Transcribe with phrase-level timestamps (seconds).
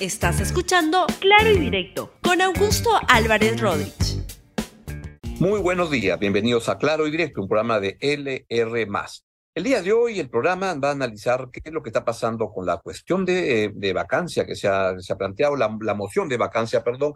[0.00, 4.22] Estás escuchando Claro y Directo con Augusto Álvarez Rodríguez.
[5.40, 8.86] Muy buenos días, bienvenidos a Claro y Directo, un programa de LR.
[9.56, 12.52] El día de hoy el programa va a analizar qué es lo que está pasando
[12.52, 16.84] con la cuestión de, eh, vacancia que se ha, planteado, la, la, moción de vacancia,
[16.84, 17.14] perdón,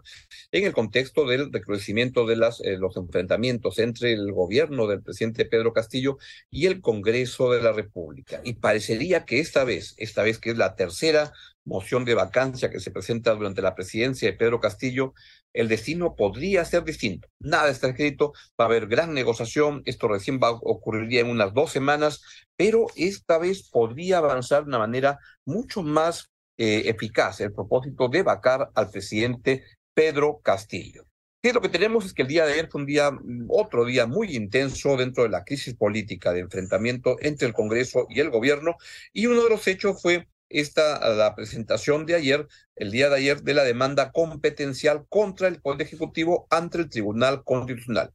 [0.51, 5.45] en el contexto del recrudecimiento de las, eh, los enfrentamientos entre el gobierno del presidente
[5.45, 6.17] Pedro Castillo
[6.51, 8.41] y el Congreso de la República.
[8.43, 11.31] Y parecería que esta vez, esta vez que es la tercera
[11.65, 15.13] moción de vacancia que se presenta durante la presidencia de Pedro Castillo,
[15.53, 17.27] el destino podría ser distinto.
[17.39, 21.53] Nada está escrito, va a haber gran negociación, esto recién va a ocurrir en unas
[21.53, 22.21] dos semanas,
[22.55, 28.23] pero esta vez podría avanzar de una manera mucho más eh, eficaz el propósito de
[28.23, 31.05] vacar al presidente Pedro Castillo.
[31.41, 32.05] ¿Qué es lo que tenemos?
[32.05, 33.11] Es que el día de ayer fue un día,
[33.49, 38.21] otro día muy intenso dentro de la crisis política de enfrentamiento entre el Congreso y
[38.21, 38.77] el gobierno,
[39.11, 43.41] y uno de los hechos fue esta la presentación de ayer, el día de ayer,
[43.41, 48.11] de la demanda competencial contra el Poder Ejecutivo ante el Tribunal Constitucional.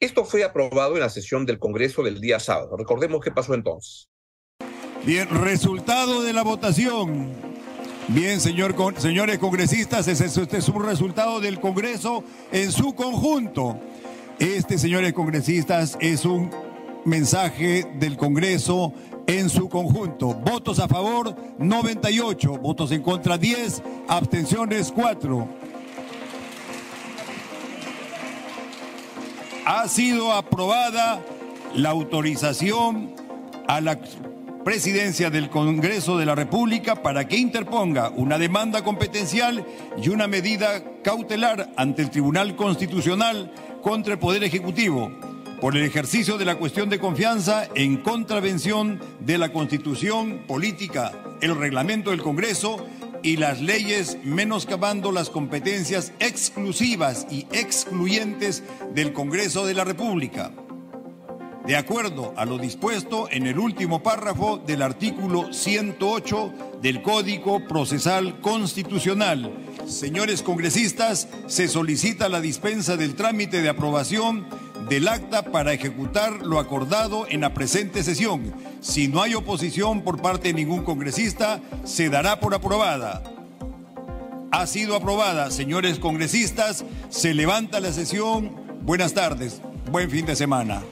[0.00, 2.76] Esto fue aprobado en la sesión del Congreso del día sábado.
[2.76, 4.08] Recordemos qué pasó entonces.
[5.04, 7.30] Bien, resultado de la votación.
[8.08, 13.78] Bien, señor, señores congresistas, este es un resultado del Congreso en su conjunto.
[14.38, 16.50] Este, señores congresistas, es un
[17.04, 18.92] mensaje del Congreso
[19.26, 20.34] en su conjunto.
[20.34, 25.48] Votos a favor 98, votos en contra 10, abstenciones 4.
[29.64, 31.22] Ha sido aprobada
[31.74, 33.14] la autorización
[33.68, 33.98] a la
[34.64, 39.64] presidencia del Congreso de la República para que interponga una demanda competencial
[40.00, 45.10] y una medida cautelar ante el Tribunal Constitucional contra el Poder Ejecutivo
[45.62, 51.54] por el ejercicio de la cuestión de confianza en contravención de la Constitución política, el
[51.54, 52.84] reglamento del Congreso
[53.22, 60.50] y las leyes menoscabando las competencias exclusivas y excluyentes del Congreso de la República.
[61.64, 68.40] De acuerdo a lo dispuesto en el último párrafo del artículo 108 del Código Procesal
[68.40, 69.52] Constitucional,
[69.86, 74.44] señores congresistas, se solicita la dispensa del trámite de aprobación
[74.88, 78.52] del acta para ejecutar lo acordado en la presente sesión.
[78.80, 83.22] Si no hay oposición por parte de ningún congresista, se dará por aprobada.
[84.50, 86.84] Ha sido aprobada, señores congresistas.
[87.08, 88.54] Se levanta la sesión.
[88.82, 89.62] Buenas tardes.
[89.90, 90.82] Buen fin de semana.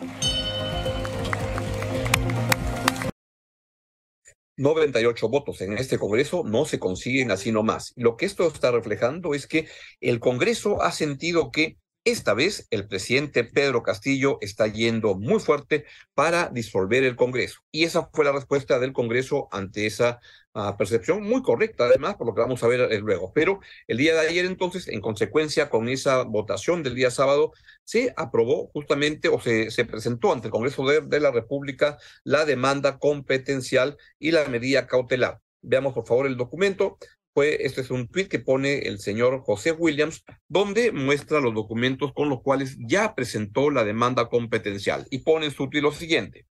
[4.56, 7.94] 98 votos en este Congreso no se consiguen así nomás.
[7.96, 9.66] Lo que esto está reflejando es que
[10.00, 15.84] el Congreso ha sentido que esta vez el presidente Pedro Castillo está yendo muy fuerte
[16.14, 17.60] para disolver el Congreso.
[17.70, 20.20] Y esa fue la respuesta del Congreso ante esa
[20.54, 23.32] uh, percepción muy correcta, además, por lo que vamos a ver eh, luego.
[23.34, 27.52] Pero el día de ayer, entonces, en consecuencia con esa votación del día sábado,
[27.84, 32.98] se aprobó justamente o se, se presentó ante el Congreso de la República la demanda
[32.98, 35.40] competencial y la medida cautelar.
[35.62, 36.98] Veamos, por favor, el documento
[37.32, 42.12] fue, este es un tweet que pone el señor José Williams, donde muestra los documentos
[42.12, 46.46] con los cuales ya presentó la demanda competencial y pone en su tweet lo siguiente.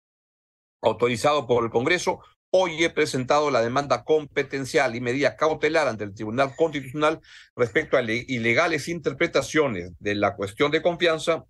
[0.80, 6.14] Autorizado por el Congreso, hoy he presentado la demanda competencial y medida cautelar ante el
[6.14, 7.20] Tribunal Constitucional
[7.56, 11.44] respecto a ilegales interpretaciones de la cuestión de confianza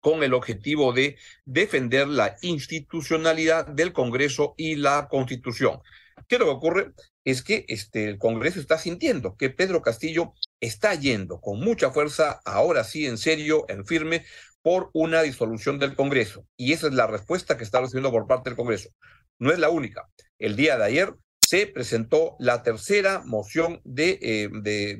[0.00, 5.80] con el objetivo de defender la institucionalidad del Congreso y la Constitución.
[6.28, 6.92] ¿Qué es lo que ocurre?
[7.24, 12.40] Es que este, el Congreso está sintiendo que Pedro Castillo está yendo con mucha fuerza,
[12.44, 14.24] ahora sí, en serio, en firme,
[14.62, 16.46] por una disolución del Congreso.
[16.56, 18.90] Y esa es la respuesta que está recibiendo por parte del Congreso.
[19.38, 20.08] No es la única.
[20.38, 21.14] El día de ayer
[21.52, 24.96] se presentó la tercera moción de, eh, de,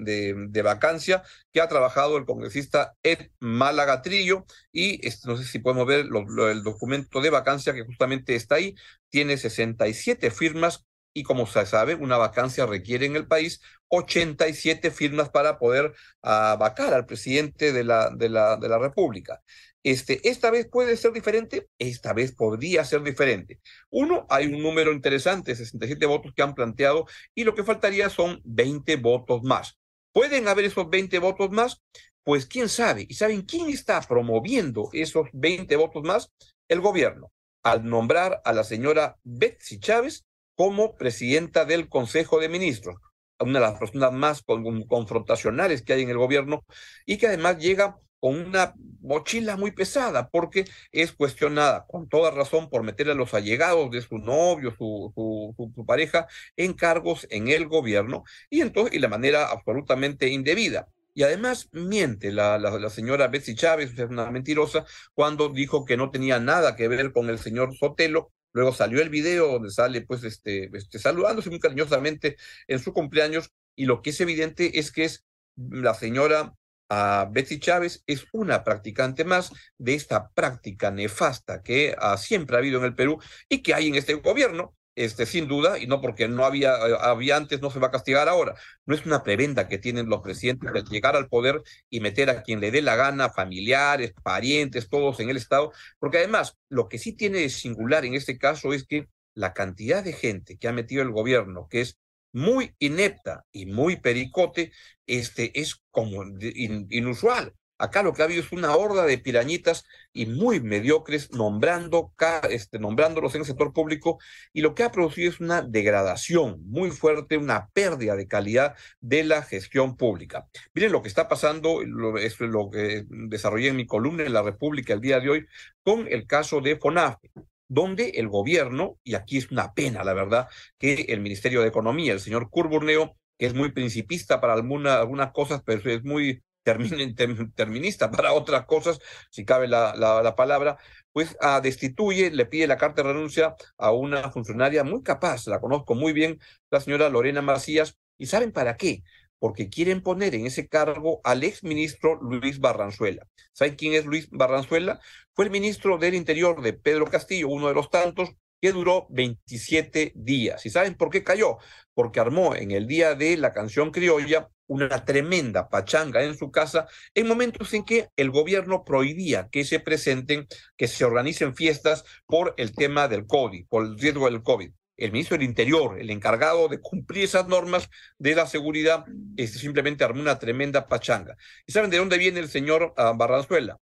[0.49, 5.61] de, vacancia que ha trabajado el congresista Ed Málaga Trillo y este, no sé si
[5.61, 8.75] podemos ver el documento de vacancia que justamente está ahí,
[9.09, 10.85] tiene 67 firmas
[11.15, 15.93] y como se sabe, una vacancia requiere en el país 87 firmas para poder
[16.23, 19.43] uh, vacar al presidente de la, de la, de la República.
[19.83, 23.61] Este, esta vez puede ser diferente, esta vez podría ser diferente.
[23.91, 28.41] Uno, hay un número interesante, 67 votos que han planteado, y lo que faltaría son
[28.45, 29.79] 20 votos más.
[30.13, 31.83] ¿Pueden haber esos 20 votos más?
[32.23, 33.07] Pues quién sabe.
[33.09, 36.33] ¿Y saben quién está promoviendo esos 20 votos más?
[36.69, 37.33] El gobierno,
[37.63, 40.25] al nombrar a la señora Betsy Chávez
[40.63, 42.95] como presidenta del Consejo de Ministros,
[43.41, 44.45] una de las personas más
[44.87, 46.65] confrontacionales que hay en el gobierno
[47.05, 52.71] y que además llega con una mochila muy pesada porque es cuestionada con toda razón
[52.71, 58.23] por meter a los allegados de su novio, su, pareja en cargos en el gobierno
[58.49, 60.87] y entonces y la manera absolutamente indebida.
[61.13, 66.13] Y además miente la, la, señora Betsy Chávez, es una mentirosa, cuando dijo que no
[66.13, 68.31] tenía nada que ver con el señor Sotelo.
[68.53, 73.51] Luego salió el video donde sale pues este, este saludándose muy cariñosamente en su cumpleaños
[73.75, 75.25] y lo que es evidente es que es
[75.57, 76.55] la señora
[76.95, 82.81] a Betsy Chávez es una practicante más de esta práctica nefasta que siempre ha habido
[82.81, 83.19] en el Perú
[83.49, 86.97] y que hay en este gobierno, este, sin duda, y no porque no había, eh,
[87.01, 88.55] había antes, no se va a castigar ahora.
[88.87, 92.43] No es una prebenda que tienen los presidentes de llegar al poder y meter a
[92.43, 96.99] quien le dé la gana, familiares, parientes, todos en el Estado, porque además lo que
[96.99, 100.73] sí tiene de singular en este caso es que la cantidad de gente que ha
[100.73, 101.99] metido el gobierno, que es
[102.33, 104.73] muy inepta y muy pericote,
[105.07, 107.55] este, es como inusual.
[107.79, 112.13] Acá lo que ha habido es una horda de pirañitas y muy mediocres nombrando,
[112.49, 114.19] este, nombrándolos en el sector público
[114.53, 119.25] y lo que ha producido es una degradación muy fuerte, una pérdida de calidad de
[119.25, 120.47] la gestión pública.
[120.75, 124.43] Miren lo que está pasando, lo, es lo que desarrollé en mi columna en La
[124.43, 125.47] República el día de hoy
[125.83, 127.31] con el caso de FONAFE
[127.69, 130.47] donde el gobierno, y aquí es una pena, la verdad,
[130.79, 135.63] que el Ministerio de Economía, el señor Curburneo, que es muy principista para algunas cosas,
[135.65, 136.43] pero es muy
[137.55, 138.99] terminista para otras cosas,
[139.31, 140.79] si cabe la, la, palabra,
[141.13, 145.61] pues ah, destituye, le pide la carta de renuncia a una funcionaria muy capaz, la
[145.61, 146.39] conozco muy bien,
[146.71, 149.03] la señora Lorena Macías, ¿y saben para qué?
[149.43, 153.27] porque quieren poner en ese cargo al exministro Luis Barranzuela.
[153.53, 155.01] ¿Saben quién es Luis Barranzuela?
[155.33, 158.31] Fue el ministro del Interior de Pedro Castillo, uno de los tantos,
[158.61, 160.65] que duró 27 días.
[160.65, 161.59] ¿Y saben por qué cayó?
[161.93, 166.87] Porque armó en el día de la canción criolla una tremenda pachanga en su casa
[167.15, 172.55] en momentos en que el gobierno prohibía que se presenten, que se organicen fiestas por
[172.57, 176.69] el tema del COVID, por el riesgo del COVID el ministro del Interior, el encargado
[176.69, 177.89] de cumplir esas normas
[178.19, 179.05] de la seguridad,
[179.37, 181.37] este, simplemente armó una tremenda pachanga.
[181.67, 183.79] ¿Y saben de dónde viene el señor uh, Barranzuela?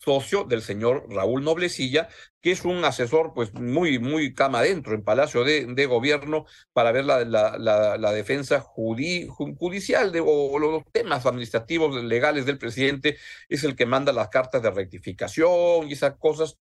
[0.00, 2.08] Socio del señor Raúl Noblecilla,
[2.40, 7.04] que es un asesor pues muy, muy cama adentro en Palacio de, Gobierno para ver
[7.04, 13.18] la, la, la, defensa judicial de, o, los temas administrativos legales del presidente,
[13.48, 16.58] es el que manda las cartas de rectificación y esas cosas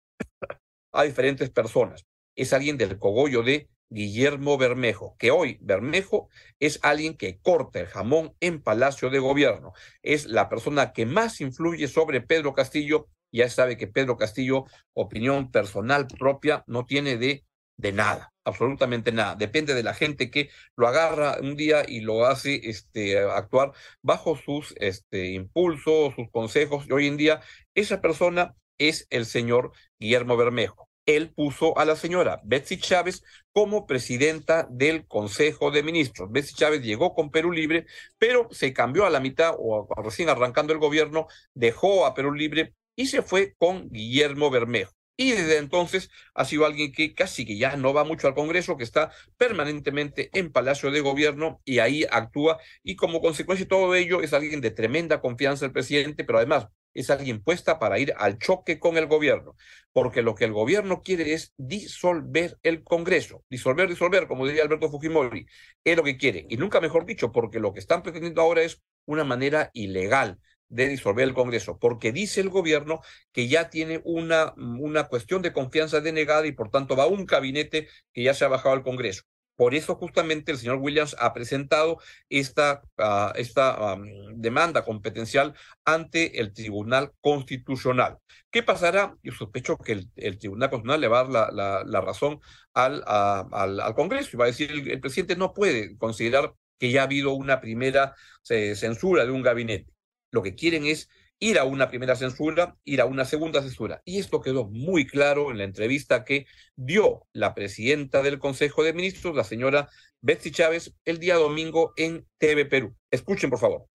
[0.91, 2.05] a diferentes personas
[2.35, 6.29] es alguien del cogollo de Guillermo Bermejo, que hoy Bermejo
[6.59, 9.73] es alguien que corta el jamón en Palacio de Gobierno.
[10.01, 13.07] Es la persona que más influye sobre Pedro Castillo.
[13.33, 17.45] Ya sabe que Pedro Castillo, opinión personal propia, no tiene de,
[17.77, 19.35] de nada, absolutamente nada.
[19.35, 24.37] Depende de la gente que lo agarra un día y lo hace este, actuar bajo
[24.37, 26.85] sus este, impulsos, sus consejos.
[26.87, 27.41] Y hoy en día
[27.75, 33.85] esa persona es el señor Guillermo Bermejo él puso a la señora Betsy Chávez como
[33.85, 36.31] presidenta del Consejo de Ministros.
[36.31, 37.85] Betsy Chávez llegó con Perú Libre,
[38.17, 42.73] pero se cambió a la mitad o recién arrancando el gobierno, dejó a Perú Libre
[42.95, 44.93] y se fue con Guillermo Bermejo.
[45.15, 48.77] Y desde entonces ha sido alguien que casi que ya no va mucho al Congreso,
[48.77, 52.57] que está permanentemente en Palacio de Gobierno y ahí actúa.
[52.81, 56.67] Y como consecuencia de todo ello, es alguien de tremenda confianza el presidente, pero además
[56.95, 59.55] es alguien puesta para ir al choque con el gobierno,
[59.93, 64.89] porque lo que el gobierno quiere es disolver el Congreso, disolver, disolver, como diría Alberto
[64.89, 65.47] Fujimori,
[65.83, 68.81] es lo que quiere, y nunca mejor dicho, porque lo que están pretendiendo ahora es
[69.05, 70.39] una manera ilegal
[70.73, 73.01] de disolver el Congreso, porque dice el gobierno
[73.31, 77.87] que ya tiene una, una cuestión de confianza denegada y por tanto va un gabinete
[78.11, 79.23] que ya se ha bajado al Congreso.
[79.55, 83.97] Por eso justamente el señor Williams ha presentado esta, ah, esta
[84.33, 85.53] demanda competencial
[85.85, 88.17] ante el Tribunal Constitucional.
[88.49, 89.15] ¿Qué pasará?
[89.21, 92.39] Yo sospecho que el, Tribunal Constitucional le va a dar la, la, razón
[92.73, 96.91] al, al, al, Congreso y va a decir el, el, presidente no puede considerar que
[96.91, 99.92] ya ha habido una primera censura de un gabinete.
[100.33, 101.09] Lo que quieren es
[101.39, 104.01] ir a una primera censura, ir a una segunda censura.
[104.03, 108.93] Y esto quedó muy claro en la entrevista que dio la presidenta del Consejo de
[108.93, 109.89] Ministros, la señora
[110.21, 112.95] Betsy Chávez, el día domingo en TV Perú.
[113.11, 113.85] Escuchen, por favor.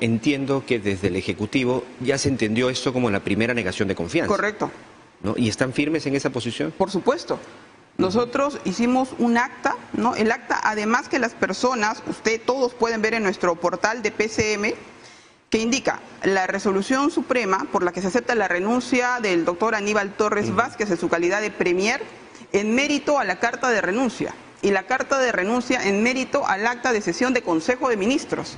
[0.00, 4.28] Entiendo que desde el Ejecutivo ya se entendió esto como la primera negación de confianza.
[4.28, 4.70] Correcto.
[5.22, 5.34] ¿no?
[5.38, 6.70] ¿Y están firmes en esa posición?
[6.72, 7.38] Por supuesto.
[7.96, 10.16] Nosotros hicimos un acta, ¿no?
[10.16, 14.74] El acta, además que las personas, usted todos pueden ver en nuestro portal de PCM,
[15.54, 20.12] que indica la resolución suprema por la que se acepta la renuncia del doctor Aníbal
[20.16, 22.02] Torres Vázquez en su calidad de premier
[22.50, 26.66] en mérito a la carta de renuncia y la carta de renuncia en mérito al
[26.66, 28.56] acta de sesión de Consejo de Ministros.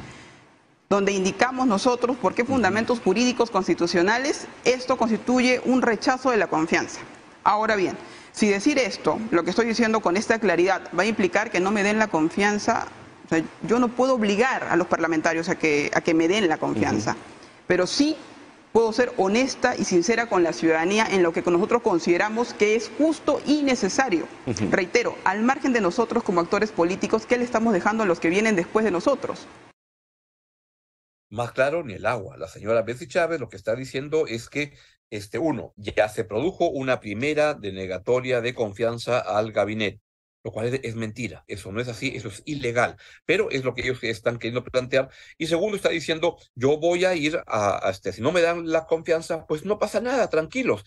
[0.89, 7.01] donde indicamos nosotros por qué fundamentos jurídicos constitucionales esto constituye un rechazo de la confianza.
[7.45, 7.99] Ahora bien,
[8.33, 11.73] si decir esto, lo que estoy diciendo con esta claridad, va a implicar que no
[11.73, 12.87] me den la confianza,
[13.67, 17.17] yo no puedo obligar a los parlamentarios a que, a que me den la confianza,
[17.67, 18.17] pero sí
[18.73, 22.91] puedo ser honesta y sincera con la ciudadanía en lo que nosotros consideramos que es
[22.99, 24.27] justo y necesario.
[24.71, 28.29] Reitero, al margen de nosotros como actores políticos, ¿qué le estamos dejando a los que
[28.29, 29.47] vienen después de nosotros?
[31.31, 32.37] más claro ni el agua.
[32.37, 34.73] La señora Betsy Chávez lo que está diciendo es que,
[35.11, 40.01] este, uno, ya se produjo una primera denegatoria de confianza al gabinete,
[40.47, 41.45] lo cual es, mentira.
[41.49, 45.11] Eso no es así, eso es ilegal, pero es lo que ellos están queriendo plantear.
[45.39, 48.71] Y segundo, está diciendo, yo voy a ir a, a este, si no me dan
[48.71, 50.85] la confianza, pues no pasa nada, tranquilos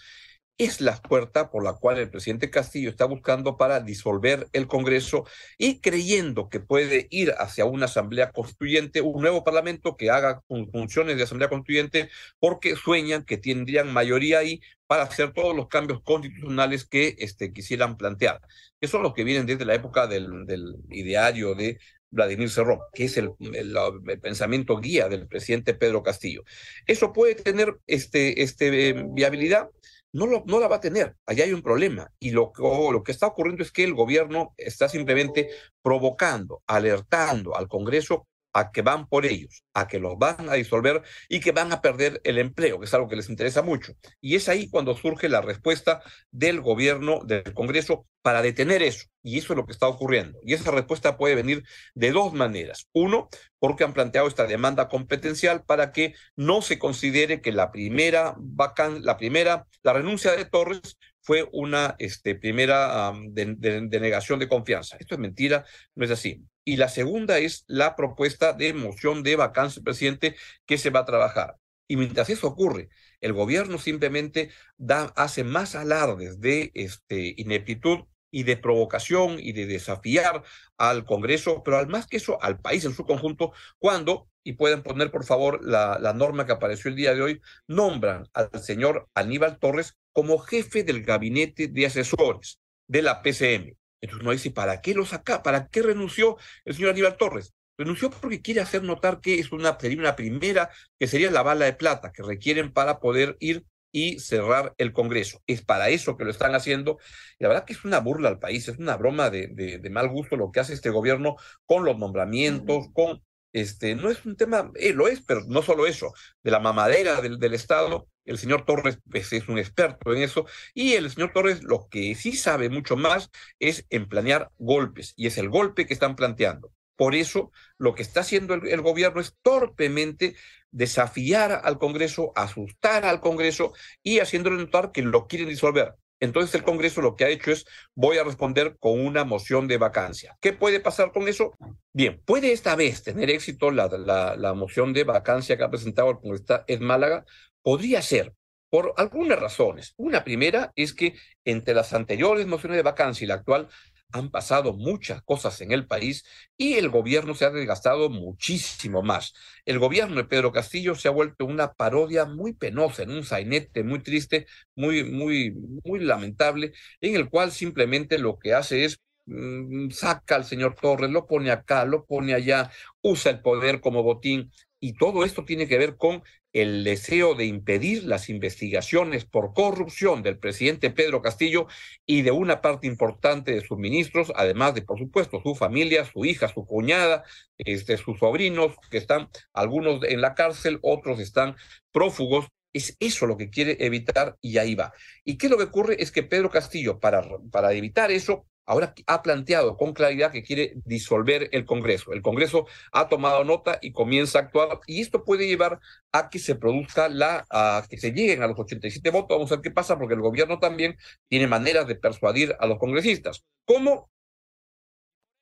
[0.60, 5.26] es la puerta por la cual el presidente Castillo está buscando para disolver el Congreso
[5.58, 11.16] y creyendo que puede ir hacia una asamblea constituyente, un nuevo parlamento que haga funciones
[11.16, 16.84] de asamblea constituyente, porque sueñan que tendrían mayoría ahí para hacer todos los cambios constitucionales
[16.84, 18.42] que este, quisieran plantear,
[18.82, 21.80] que son los que vienen desde la época del, del ideario de
[22.12, 23.74] Vladimir Cerrón, que es el, el,
[24.20, 26.44] pensamiento guía del presidente Pedro Castillo.
[26.86, 29.70] Eso puede tener este, este, viabilidad
[30.14, 31.16] no, lo, no la va a tener.
[31.26, 32.12] Allá hay un problema.
[32.20, 35.50] Y lo, lo que está ocurriendo es que el gobierno está simplemente
[35.82, 41.04] provocando, alertando al Congreso a que van por ellos, a que los van a disolver
[41.28, 43.94] y que van a perder el empleo, que es algo que les interesa mucho.
[44.22, 46.02] Y es ahí cuando surge la respuesta
[46.32, 49.06] del gobierno, del Congreso, para detener eso.
[49.24, 50.40] Y eso es lo que está ocurriendo.
[50.44, 51.64] Y esa respuesta puede venir
[51.94, 52.88] de dos maneras.
[52.94, 53.30] Uno,
[53.60, 59.04] porque han planteado esta demanda competencial para que no se considere que la primera vacan,
[59.04, 60.98] la primera, la renuncia de Torres
[61.30, 64.98] fue una este, primera denegación de confianza.
[65.00, 66.44] Esto es mentira, no es así.
[66.66, 71.06] Y la segunda es la propuesta de moción de vacancia presidente que se va a
[71.06, 71.58] trabajar.
[71.88, 72.90] Y mientras eso ocurre,
[73.22, 79.68] el gobierno simplemente da, hace más alardes de este, ineptitud y de provocación y de
[79.68, 80.42] desafiar
[80.80, 84.82] al Congreso, pero al más que eso, al país en su conjunto, cuando, y pueden
[84.82, 89.08] poner por favor la, la norma que apareció el día de hoy, nombran al señor
[89.14, 93.74] Aníbal Torres como jefe del gabinete de asesores de la PCM.
[94.02, 95.42] Entonces no dice, ¿para qué lo saca?
[95.42, 96.36] ¿Para qué renunció
[96.66, 97.54] el señor Aníbal Torres?
[97.78, 101.64] Renunció porque quiere hacer notar que es una, sería una primera, que sería la bala
[101.64, 105.42] de plata que requieren para poder ir y cerrar el Congreso.
[105.48, 106.98] Es para eso que lo están haciendo.
[107.40, 110.10] Y la verdad que es una burla al país, es una broma de, de, mal
[110.10, 114.72] gusto lo que hace este gobierno con los nombramientos, con este, no es un tema,
[114.76, 116.14] eh, lo es, pero no solo eso,
[116.44, 120.46] de la mamadera del, del Estado, el señor Torres pues, es un experto en eso,
[120.74, 125.28] y el señor Torres lo que sí sabe mucho más es en planear golpes, y
[125.28, 126.72] es el golpe que están planteando.
[126.96, 130.36] Por eso, lo que está haciendo el, gobierno es torpemente
[130.70, 133.72] desafiar al Congreso, asustar al Congreso
[134.04, 135.96] y haciéndole notar que lo quieren disolver.
[136.20, 139.78] Entonces el Congreso lo que ha hecho es, voy a responder con una moción de
[139.78, 140.38] vacancia.
[140.42, 141.58] ¿Qué puede pasar con eso?
[141.94, 146.18] Bien, puede esta vez tener éxito la, la, moción de vacancia que ha presentado el
[146.20, 147.26] Congreso en Málaga.
[147.62, 148.34] Podría ser,
[148.70, 149.94] por algunas razones.
[149.98, 153.68] Una primera es que entre las anteriores mociones de vacancia y la actual
[154.12, 156.26] han pasado muchas cosas en el país
[156.58, 159.34] y el gobierno se ha desgastado muchísimo más.
[159.66, 163.84] El gobierno de Pedro Castillo se ha vuelto una parodia muy penosa, en un sainete
[163.84, 165.52] muy triste, muy, muy,
[165.84, 171.12] muy lamentable, en el cual simplemente lo que hace es mm, saca al señor Torres,
[171.12, 175.68] lo pone acá, lo pone allá, usa el poder como botín y todo esto tiene
[175.68, 181.68] que ver con el deseo de impedir las investigaciones por corrupción del presidente Pedro Castillo
[182.06, 186.26] y de una parte importante de sus ministros, además de, por supuesto, su familia, su
[186.26, 187.24] hija, su cuñada,
[187.58, 191.56] este, sus sobrinos, que están algunos en la cárcel, otros están
[191.92, 192.48] prófugos.
[192.72, 194.94] Es eso lo que quiere evitar y ahí va.
[195.24, 196.02] ¿Y qué es lo que ocurre?
[196.02, 200.74] Es que Pedro Castillo, para, para evitar eso, ahora ha planteado con claridad que quiere
[200.86, 202.14] disolver el Congreso.
[202.14, 205.80] El Congreso ha tomado nota y comienza a actuar y esto puede llevar
[206.12, 209.38] a que se produzca la, a que se lleguen a los 87 votos.
[209.38, 210.98] Vamos a ver qué pasa porque el gobierno también
[211.28, 213.44] tiene maneras de persuadir a los congresistas.
[213.66, 214.12] ¿Cómo?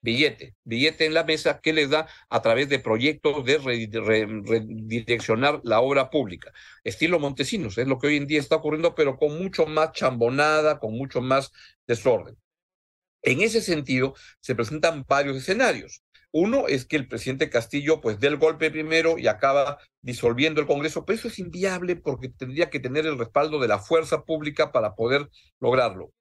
[0.00, 5.80] Billete, billete en la mesa que les da a través de proyectos de redireccionar la
[5.80, 6.50] obra pública.
[6.82, 10.78] Estilo Montesinos, es lo que hoy en día está ocurriendo, pero con mucho más chambonada,
[10.78, 11.52] con mucho más
[11.86, 12.38] desorden.
[13.22, 16.02] En ese sentido, se presentan varios escenarios.
[16.30, 20.66] Uno es que el presidente Castillo pues dé el golpe primero y acaba disolviendo el
[20.66, 24.70] Congreso, pero eso es inviable porque tendría que tener el respaldo de la fuerza pública
[24.70, 25.28] para poder
[25.60, 26.12] lograrlo.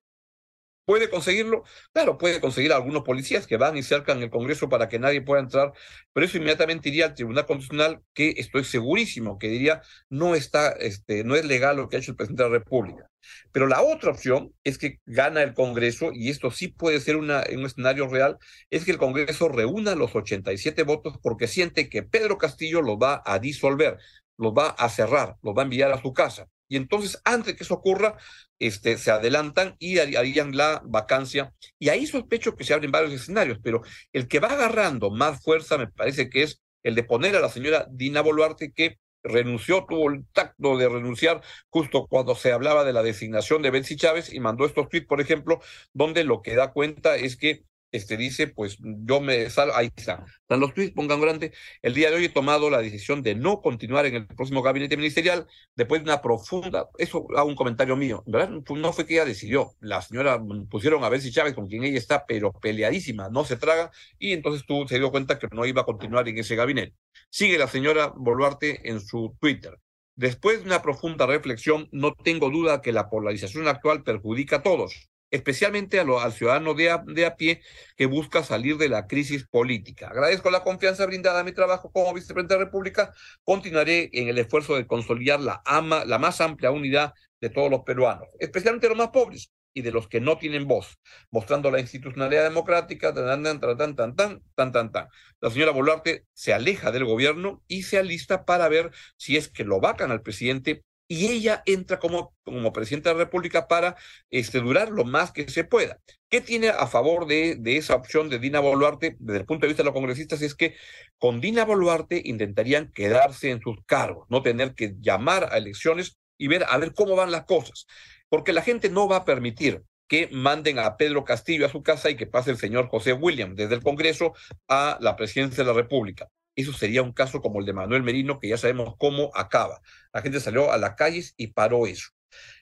[0.86, 1.63] ¿Puede conseguirlo?
[1.92, 5.42] Claro, puede conseguir algunos policías que van y cercan el Congreso para que nadie pueda
[5.42, 5.74] entrar,
[6.13, 11.25] pero eso inmediatamente iría al Tribunal Constitucional, que estoy segurísimo que diría no está, este,
[11.25, 13.10] no es legal lo que ha hecho el presidente de la República.
[13.51, 17.31] Pero la otra opción es que gana el Congreso, y esto sí puede ser un
[17.31, 18.38] escenario real,
[18.69, 23.22] es que el Congreso reúna los 87 votos porque siente que Pedro Castillo lo va
[23.25, 23.98] a disolver,
[24.38, 26.48] los va a cerrar, los va a enviar a su casa.
[26.69, 28.17] Y entonces, antes que eso ocurra,
[28.60, 31.53] este, se adelantan y harían la vacancia.
[31.79, 33.81] Y ahí sospecho que se abren varios escenarios, pero
[34.13, 37.50] el que va agarrando más fuerza me parece que es el de poner a la
[37.50, 42.94] señora Dina Boluarte, que renunció, tuvo el tacto de renunciar justo cuando se hablaba de
[42.94, 45.60] la designación de Betsy Chávez y mandó estos tweets, por ejemplo,
[45.94, 50.25] donde lo que da cuenta es que este dice, pues yo me salgo, ahí está,
[50.41, 53.62] están los tweets, pongan grande, el día de hoy he tomado la decisión de no
[53.62, 58.24] continuar en el próximo gabinete ministerial después de una profunda, eso hago un comentario mío,
[58.25, 58.50] ¿verdad?
[58.50, 62.25] No fue que ella decidió, la señora pusieron a Betsy Chávez con quien ella está,
[62.25, 65.86] pero peleadísima, no se traga, y entonces tú se dio cuenta que no iba a
[65.86, 66.96] continuar en ese gabinete.
[67.29, 69.77] Sigue la señora Boluarte en su Twitter.
[70.15, 75.10] Después de una profunda reflexión, no tengo duda que la polarización actual perjudica a todos
[75.31, 76.89] especialmente a al ciudadano de
[77.25, 77.62] a, pie
[77.96, 80.07] que busca salir de la crisis política.
[80.07, 83.13] Agradezco la confianza brindada a mi trabajo como vicepresidente de la República.
[83.43, 87.81] Continuaré en el esfuerzo de consolidar la, ama, la más amplia unidad de todos los
[87.81, 90.98] peruanos, especialmente los más pobres y de los que no tienen voz,
[91.29, 95.07] mostrando la institucionalidad democrática, tan, tan, tan, tan, tan, tan, tan, tan.
[95.39, 99.65] La señora Boluarte se aleja del gobierno y se alista para ver si es que
[99.65, 103.96] lo vacan al presidente y ella entra como, como presidenta de la República para
[104.30, 106.00] este, durar lo más que se pueda.
[106.30, 109.70] ¿Qué tiene a favor de, de esa opción de Dina Boluarte desde el punto de
[109.70, 110.42] vista de los congresistas?
[110.42, 110.76] Es que
[111.18, 116.48] con Dina Boluarte intentarían quedarse en sus cargos, no tener que llamar a elecciones y
[116.48, 117.88] ver a ver cómo van las cosas,
[118.30, 122.10] porque la gente no va a permitir que manden a Pedro Castillo a su casa
[122.10, 124.34] y que pase el señor José William desde el Congreso
[124.68, 126.30] a la presidencia de la República.
[126.58, 129.80] Eso sería un caso como el de Manuel Merino, que ya sabemos cómo acaba.
[130.12, 132.10] La gente salió a las calles y paró eso.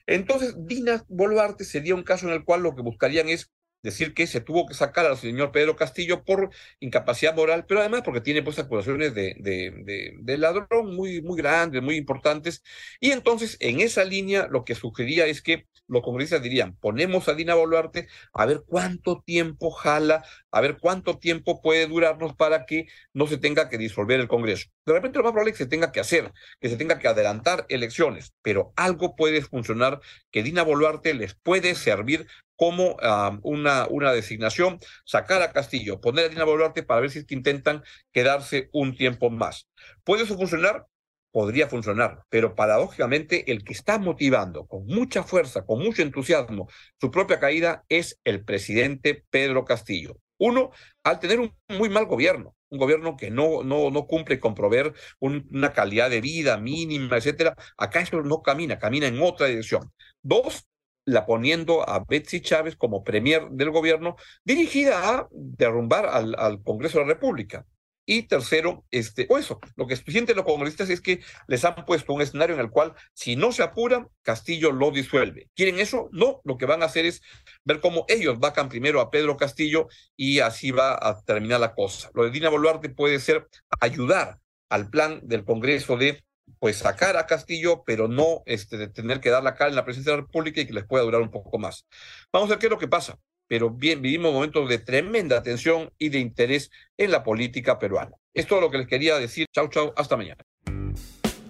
[0.06, 3.50] Entonces, Dina Boluarte sería un caso en el cual lo que buscarían es
[3.86, 6.50] decir que se tuvo que sacar al señor Pedro Castillo por
[6.80, 11.96] incapacidad moral, pero además porque tiene pues acusaciones de, de, ladrón muy, muy grandes, muy
[11.96, 12.62] importantes.
[13.00, 17.34] Y entonces, en esa línea, lo que sugería es que los congresistas dirían, ponemos a
[17.34, 22.88] Dina Boluarte a ver cuánto tiempo jala, a ver cuánto tiempo puede durarnos para que
[23.12, 24.68] no se tenga que disolver el Congreso.
[24.84, 27.06] De repente lo más probable es que se tenga que hacer, que se tenga que
[27.06, 30.00] adelantar elecciones, pero algo puede funcionar
[30.32, 32.96] que Dina Boluarte les puede servir como
[33.42, 38.68] una, una designación, sacar a Castillo, poner a Dina Boluarte para ver si intentan quedarse
[38.72, 39.68] un tiempo más.
[40.04, 40.86] ¿Puede eso funcionar?
[41.30, 47.10] Podría funcionar, pero paradójicamente el que está motivando con mucha fuerza, con mucho entusiasmo su
[47.10, 50.16] propia caída es el presidente Pedro Castillo.
[50.38, 50.70] Uno,
[51.02, 54.94] al tener un muy mal gobierno, un gobierno que no, no, no cumple con proveer
[55.20, 59.92] una calidad de vida mínima, etcétera, acá eso no camina, camina en otra dirección.
[60.22, 60.66] Dos,
[61.06, 66.98] la poniendo a Betsy Chávez como premier del gobierno, dirigida a derrumbar al, al Congreso
[66.98, 67.64] de la República.
[68.08, 72.12] Y tercero, este, o eso, lo que sienten los congresistas es que les han puesto
[72.12, 75.50] un escenario en el cual, si no se apuran, Castillo lo disuelve.
[75.56, 76.08] ¿Quieren eso?
[76.12, 77.20] No, lo que van a hacer es
[77.64, 82.10] ver cómo ellos vacan primero a Pedro Castillo y así va a terminar la cosa.
[82.14, 83.48] Lo de Dina Boluarte puede ser
[83.80, 84.38] ayudar
[84.68, 86.24] al plan del Congreso de
[86.58, 89.84] pues sacar a Castillo, pero no este, de tener que dar la cara en la
[89.84, 91.86] presidencia de la República y que les pueda durar un poco más.
[92.32, 95.90] Vamos a ver qué es lo que pasa, pero bien, vivimos momentos de tremenda tensión
[95.98, 98.16] y de interés en la política peruana.
[98.34, 99.46] Es todo lo que les quería decir.
[99.54, 100.42] Chau, chau, hasta mañana.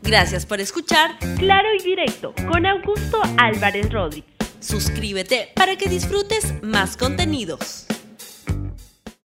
[0.02, 4.30] Gracias por escuchar Claro y Directo con Augusto Álvarez Rodríguez.
[4.61, 7.87] Suscríbete para que disfrutes más contenidos.